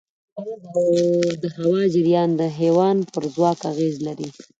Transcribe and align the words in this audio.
باد 0.35 0.61
او 0.79 0.85
د 1.43 1.43
هوا 1.57 1.81
جریان 1.93 2.29
د 2.39 2.41
حیوان 2.59 2.97
پر 3.13 3.23
ځواک 3.33 3.59
اغېز 3.71 3.95
لري. 4.07 4.29